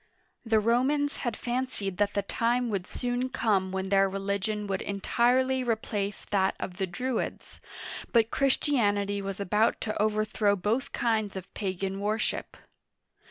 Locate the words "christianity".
8.31-9.21